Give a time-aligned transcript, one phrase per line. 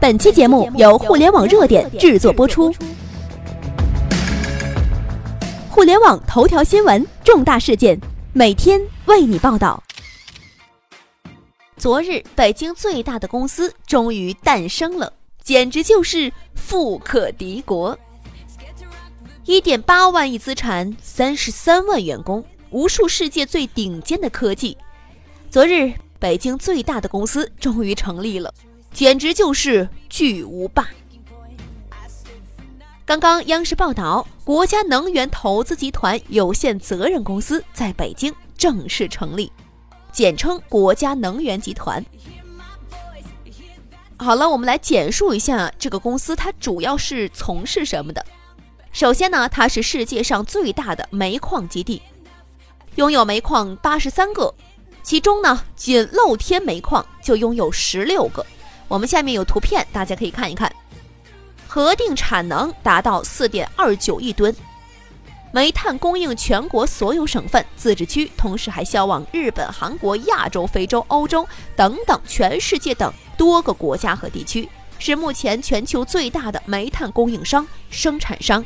[0.00, 2.74] 本期节目由互联网热点制作播出。
[5.68, 8.00] 互联网头条新闻，重大事件，
[8.32, 9.82] 每天为你报道。
[11.76, 17.98] 昨日，北京最大的公司终于诞生了，简直就是富可敌国。
[19.44, 24.78] 一点八万亿资产，三十三万员工，无数世界最顶尖的科技。
[25.50, 28.50] 昨日，北京最大的公司终于成立了。
[28.92, 30.88] 简直就是巨无霸！
[33.06, 39.50] 刚刚央视报道，国家能源投资集团有限责任公司在北京正式成立，
[40.12, 42.04] 简称国家能源集团。
[44.18, 48.24] 好了，我们来简述一下这个公司，它主要是从事什么的。
[48.92, 52.02] 首先呢，它是世界上最大的煤矿基地，
[52.96, 54.54] 拥有煤矿八十三个，
[55.02, 58.44] 其中呢，仅露天煤矿就拥有十六个。
[58.90, 60.70] 我们下面有图片，大家可以看一看。
[61.68, 64.52] 核定产能达到四点二九亿吨，
[65.52, 78.64] 煤炭供应全国所有省份、自治区，同时还销往日本、韩国、亚洲、非洲、欧洲等等全世界等多个国家和地区，是目前全球最大的煤炭供应商、生产商。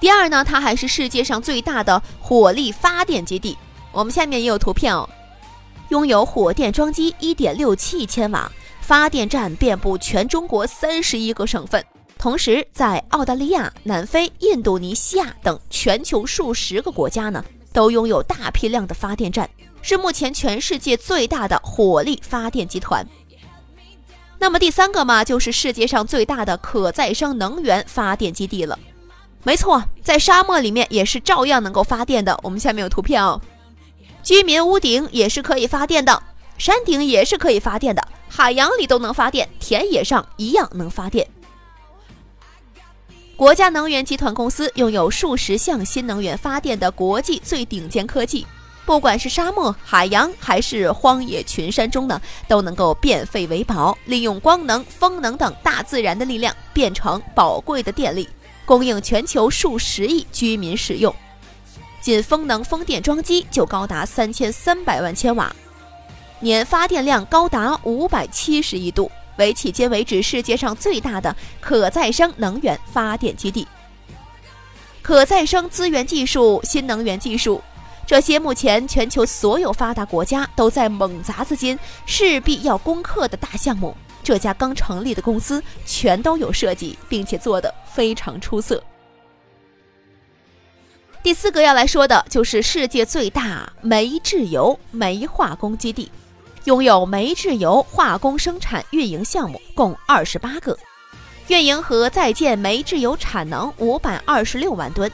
[0.00, 3.56] 第二呢，它还是世界上最大的火力发电基地。
[3.92, 5.08] 我们下面也有图片哦，
[5.90, 8.50] 拥有火电装机一点六七亿千瓦。
[8.86, 11.82] 发电站遍布全中国三十一个省份，
[12.18, 19.48] 同时在澳大利亚、南非、印度尼西亚等全球数十个国家呢，都拥有大批量的发电站，
[19.80, 23.02] 是目前全世界最大的火力发电集团。
[24.38, 28.78] 那么第三个嘛，就是世界上最大的可再生能源发电基地了。
[29.44, 32.38] 没错，在沙漠里面也是照样能够发电的。
[32.42, 33.40] 我们下面有图片哦，
[34.22, 36.22] 居民屋顶也是可以发电的，
[36.58, 38.06] 山顶也是可以发电的。
[38.28, 41.28] 海洋里都能发电，田野上一样能发电。
[43.36, 48.46] 国家能源集团公司拥有数十项新能源发电的国际最顶尖科技，
[48.86, 58.28] 不管是沙漠、海洋还是荒野群山中呢，都能够变废为宝，利用光能、风能等大自然的力量，变成宝贵的电力，
[58.64, 61.12] 供应全球数十亿居民使用。
[62.00, 65.54] 仅风能风电装机就高达三千三百万千瓦。
[66.40, 73.66] 年发电量高达五百七十亿度，为迄今为止世界上最大的可再生能源发电基地。
[75.00, 77.62] 可再生资源技术、新能源技术，
[78.06, 88.82] 这些目前全球所有发达国家都在猛砸资金，势必要攻克的大项目，这家刚成立的公司全都有设计，并且做得非常出色。
[91.22, 96.10] 第四个要来说的就是世界最大煤制油煤化工基地。
[96.64, 100.78] 拥有煤制油化工生产运营项目共二十八个，
[101.48, 105.10] 运营和在建煤制油产能五百二十六万吨，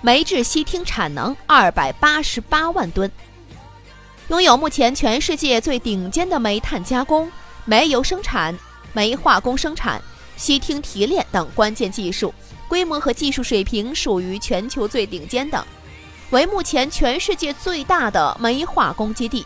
[0.00, 3.10] 煤制烯烃产能二百八十八万吨，
[4.28, 7.28] 拥有目前全世界最顶尖的煤炭加工、
[7.64, 8.56] 煤油生产、
[8.92, 10.00] 煤化工生产、
[10.36, 12.32] 烯烃提炼等关键技术，
[12.68, 15.66] 规模和技术水平属于全球最顶尖的，
[16.30, 19.44] 为目前全世界最大的煤化工基地。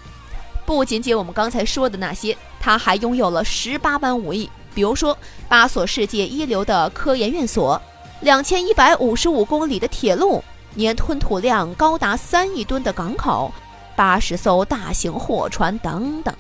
[0.66, 5.16] 不仅仅我们刚才说的那些，他还拥有了十八般武艺，比如说
[5.48, 7.80] 八所世界一流的科研院所，
[8.20, 10.42] 两千一百五十五公里的铁路，
[10.74, 13.52] 年吞吐量高达三亿吨的港口，
[13.94, 16.34] 八十艘大型货船等等，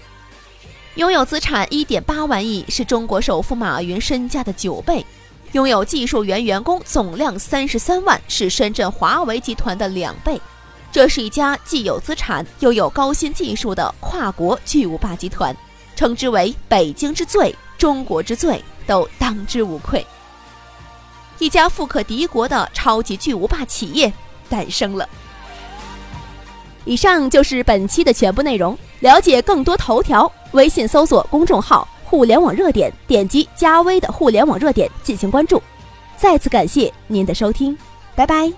[0.96, 5.06] 拥有资产一点八万亿，是中国首富马云身价的九倍，
[5.52, 10.40] 拥有技术员员工总量三十三万，是深圳华为集团的两倍。
[10.96, 15.54] 这是一家既有资产又有高新技术的跨国巨无霸集团，
[15.94, 20.02] 称之为“北京之最”“中国之最”都当之无愧。
[21.38, 24.10] 一家富可敌国的超级巨无霸企业
[24.48, 25.06] 诞生了。
[26.86, 28.74] 以上就是本期的全部内容。
[29.00, 35.62] 了解更多头条，微信搜索公众号“互联网热点”，点击加微的“互联网热点”进行关注。
[36.16, 37.76] 再次感谢您的收听，
[38.14, 38.50] 拜拜。